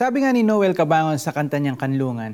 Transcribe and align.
Sabi 0.00 0.24
nga 0.24 0.32
ni 0.32 0.40
Noel 0.40 0.72
Cabangon 0.72 1.20
sa 1.20 1.28
kanta 1.28 1.60
niyang 1.60 1.76
kanlungan, 1.76 2.32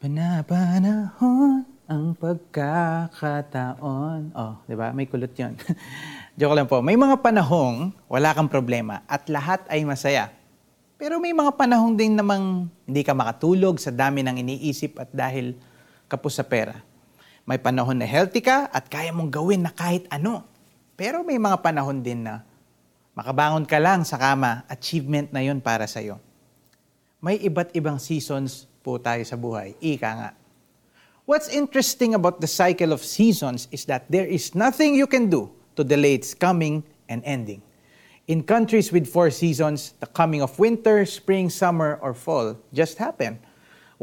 Panapanahon 0.00 1.68
ang 1.84 2.16
pagkakataon. 2.16 3.76
Oh, 4.32 4.56
di 4.64 4.72
ba? 4.72 4.88
May 4.96 5.04
kulot 5.04 5.36
yun. 5.36 5.52
Joke 6.40 6.56
lang 6.56 6.64
po. 6.64 6.80
May 6.80 6.96
mga 6.96 7.20
panahong 7.20 7.92
wala 8.08 8.32
kang 8.32 8.48
problema 8.48 9.04
at 9.04 9.28
lahat 9.28 9.68
ay 9.68 9.84
masaya. 9.84 10.32
Pero 10.96 11.20
may 11.20 11.36
mga 11.36 11.60
panahong 11.60 11.92
din 11.92 12.16
namang 12.16 12.72
hindi 12.88 13.04
ka 13.04 13.12
makatulog 13.12 13.76
sa 13.76 13.92
dami 13.92 14.24
ng 14.24 14.40
iniisip 14.40 14.96
at 14.96 15.12
dahil 15.12 15.52
kapos 16.08 16.40
sa 16.40 16.44
pera. 16.48 16.80
May 17.44 17.60
panahon 17.60 18.00
na 18.00 18.08
healthy 18.08 18.40
ka 18.40 18.72
at 18.72 18.88
kaya 18.88 19.12
mong 19.12 19.28
gawin 19.28 19.60
na 19.60 19.76
kahit 19.76 20.08
ano. 20.08 20.48
Pero 20.96 21.20
may 21.20 21.36
mga 21.36 21.60
panahon 21.60 22.00
din 22.00 22.24
na 22.24 22.40
makabangon 23.12 23.68
ka 23.68 23.76
lang 23.76 24.08
sa 24.08 24.16
kama, 24.16 24.64
achievement 24.72 25.28
na 25.36 25.44
yon 25.44 25.60
para 25.60 25.84
sa'yo 25.84 26.31
may 27.22 27.38
iba't 27.38 27.70
ibang 27.78 28.02
seasons 28.02 28.66
po 28.82 28.98
tayo 28.98 29.22
sa 29.22 29.38
buhay. 29.38 29.78
Ika 29.78 30.10
nga. 30.10 30.30
What's 31.22 31.46
interesting 31.46 32.18
about 32.18 32.42
the 32.42 32.50
cycle 32.50 32.90
of 32.90 32.98
seasons 32.98 33.70
is 33.70 33.86
that 33.86 34.10
there 34.10 34.26
is 34.26 34.58
nothing 34.58 34.98
you 34.98 35.06
can 35.06 35.30
do 35.30 35.46
to 35.78 35.86
delay 35.86 36.18
its 36.18 36.34
coming 36.34 36.82
and 37.06 37.22
ending. 37.22 37.62
In 38.26 38.42
countries 38.42 38.90
with 38.90 39.06
four 39.06 39.30
seasons, 39.30 39.94
the 40.02 40.10
coming 40.10 40.42
of 40.42 40.58
winter, 40.58 41.06
spring, 41.06 41.46
summer, 41.46 42.02
or 42.02 42.10
fall 42.10 42.58
just 42.74 42.98
happen. 42.98 43.38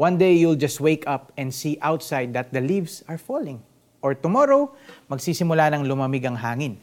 One 0.00 0.16
day 0.16 0.32
you'll 0.40 0.56
just 0.56 0.80
wake 0.80 1.04
up 1.04 1.28
and 1.36 1.52
see 1.52 1.76
outside 1.84 2.32
that 2.32 2.56
the 2.56 2.64
leaves 2.64 3.04
are 3.04 3.20
falling. 3.20 3.60
Or 4.00 4.16
tomorrow, 4.16 4.72
magsisimula 5.12 5.76
ng 5.76 5.84
lumamig 5.84 6.24
ang 6.24 6.40
hangin. 6.40 6.80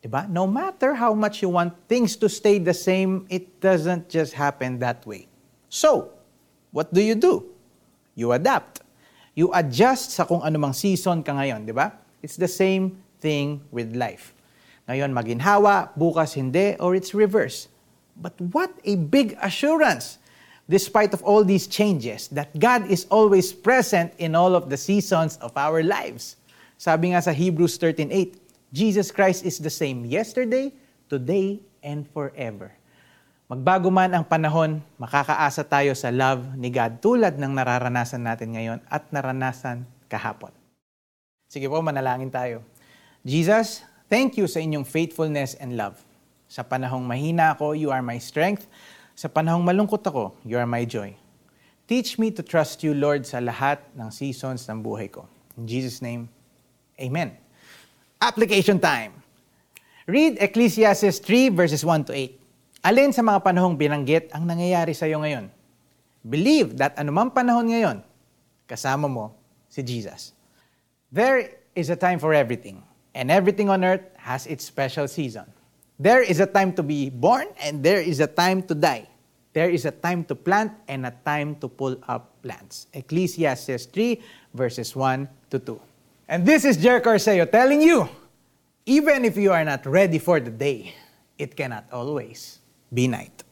Diba? 0.00 0.24
No 0.32 0.48
matter 0.48 0.96
how 0.96 1.12
much 1.12 1.44
you 1.44 1.52
want 1.52 1.76
things 1.92 2.16
to 2.16 2.28
stay 2.32 2.56
the 2.56 2.72
same, 2.72 3.28
it 3.28 3.60
doesn't 3.60 4.08
just 4.08 4.32
happen 4.32 4.80
that 4.80 5.04
way. 5.04 5.28
So, 5.74 6.14
what 6.70 6.94
do 6.94 7.02
you 7.02 7.18
do? 7.18 7.50
You 8.14 8.30
adapt. 8.30 8.86
You 9.34 9.50
adjust 9.50 10.14
sa 10.14 10.22
kung 10.22 10.38
anumang 10.46 10.70
season 10.70 11.26
ka 11.26 11.34
ngayon, 11.34 11.66
di 11.66 11.74
ba? 11.74 11.90
It's 12.22 12.38
the 12.38 12.46
same 12.46 13.02
thing 13.18 13.58
with 13.74 13.90
life. 13.98 14.30
Ngayon 14.86 15.10
maginhawa, 15.10 15.90
bukas 15.98 16.38
hindi, 16.38 16.78
or 16.78 16.94
it's 16.94 17.10
reverse. 17.10 17.66
But 18.14 18.38
what 18.54 18.70
a 18.86 18.94
big 18.94 19.34
assurance, 19.42 20.22
despite 20.70 21.10
of 21.10 21.26
all 21.26 21.42
these 21.42 21.66
changes, 21.66 22.30
that 22.30 22.54
God 22.54 22.86
is 22.86 23.10
always 23.10 23.50
present 23.50 24.14
in 24.22 24.38
all 24.38 24.54
of 24.54 24.70
the 24.70 24.78
seasons 24.78 25.42
of 25.42 25.50
our 25.58 25.82
lives. 25.82 26.38
Sabi 26.78 27.18
nga 27.18 27.22
sa 27.26 27.34
Hebrews 27.34 27.82
13.8, 27.82 28.38
Jesus 28.70 29.10
Christ 29.10 29.42
is 29.42 29.58
the 29.58 29.74
same 29.74 30.06
yesterday, 30.06 30.70
today, 31.10 31.58
and 31.82 32.06
forever. 32.14 32.70
Magbago 33.54 33.86
man 33.86 34.10
ang 34.10 34.26
panahon, 34.26 34.82
makakaasa 34.98 35.62
tayo 35.62 35.94
sa 35.94 36.10
love 36.10 36.42
ni 36.58 36.74
God 36.74 36.98
tulad 36.98 37.38
ng 37.38 37.54
nararanasan 37.54 38.26
natin 38.26 38.50
ngayon 38.50 38.82
at 38.90 39.06
naranasan 39.14 39.86
kahapon. 40.10 40.50
Sige 41.46 41.70
po, 41.70 41.78
manalangin 41.78 42.34
tayo. 42.34 42.66
Jesus, 43.22 43.86
thank 44.10 44.34
you 44.34 44.50
sa 44.50 44.58
inyong 44.58 44.82
faithfulness 44.82 45.54
and 45.62 45.78
love. 45.78 46.02
Sa 46.50 46.66
panahong 46.66 47.06
mahina 47.06 47.54
ako, 47.54 47.78
you 47.78 47.94
are 47.94 48.02
my 48.02 48.18
strength. 48.18 48.66
Sa 49.14 49.30
panahong 49.30 49.62
malungkot 49.62 50.02
ako, 50.02 50.34
you 50.42 50.58
are 50.58 50.66
my 50.66 50.82
joy. 50.82 51.14
Teach 51.86 52.18
me 52.18 52.34
to 52.34 52.42
trust 52.42 52.82
you, 52.82 52.90
Lord, 52.90 53.22
sa 53.22 53.38
lahat 53.38 53.78
ng 53.94 54.10
seasons 54.10 54.66
ng 54.66 54.82
buhay 54.82 55.06
ko. 55.06 55.30
In 55.54 55.70
Jesus' 55.70 56.02
name, 56.02 56.26
Amen. 56.98 57.38
Application 58.18 58.82
time. 58.82 59.14
Read 60.10 60.42
Ecclesiastes 60.42 61.22
3 61.22 61.54
verses 61.54 61.86
1 61.86 62.10
to 62.10 62.18
8. 62.18 62.43
Alin 62.84 63.16
sa 63.16 63.24
mga 63.24 63.40
panahong 63.40 63.80
binanggit 63.80 64.28
ang 64.36 64.44
nangyayari 64.44 64.92
sa 64.92 65.08
iyo 65.08 65.16
ngayon? 65.24 65.48
Believe 66.20 66.76
that 66.76 66.92
anumang 67.00 67.32
panahon 67.32 67.72
ngayon, 67.72 68.04
kasama 68.68 69.08
mo 69.08 69.32
si 69.72 69.80
Jesus. 69.80 70.36
There 71.08 71.64
is 71.72 71.88
a 71.88 71.96
time 71.96 72.20
for 72.20 72.36
everything, 72.36 72.84
and 73.16 73.32
everything 73.32 73.72
on 73.72 73.88
earth 73.88 74.04
has 74.20 74.44
its 74.44 74.68
special 74.68 75.08
season. 75.08 75.48
There 75.96 76.20
is 76.20 76.44
a 76.44 76.48
time 76.48 76.76
to 76.76 76.84
be 76.84 77.08
born, 77.08 77.48
and 77.56 77.80
there 77.80 78.04
is 78.04 78.20
a 78.20 78.28
time 78.28 78.60
to 78.68 78.76
die. 78.76 79.08
There 79.56 79.72
is 79.72 79.88
a 79.88 79.94
time 79.96 80.28
to 80.28 80.36
plant 80.36 80.76
and 80.84 81.08
a 81.08 81.14
time 81.24 81.56
to 81.64 81.72
pull 81.72 81.96
up 82.04 82.36
plants. 82.44 82.92
Ecclesiastes 82.92 83.88
3, 83.88 84.20
verses 84.52 84.92
1 84.92 85.24
to 85.48 85.56
2. 85.56 85.80
And 86.28 86.44
this 86.44 86.68
is 86.68 86.76
Jericho 86.76 87.16
Arceo 87.16 87.48
telling 87.48 87.80
you, 87.80 88.12
even 88.84 89.24
if 89.24 89.40
you 89.40 89.56
are 89.56 89.64
not 89.64 89.88
ready 89.88 90.20
for 90.20 90.36
the 90.36 90.52
day, 90.52 90.92
it 91.40 91.56
cannot 91.56 91.88
always 91.88 92.60
be 92.94 93.08
night. 93.08 93.43